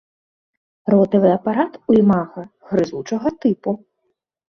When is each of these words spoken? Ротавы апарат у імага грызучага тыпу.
Ротавы 0.93 1.29
апарат 1.37 1.73
у 1.89 1.99
імага 2.01 2.49
грызучага 2.73 3.27
тыпу. 3.43 3.81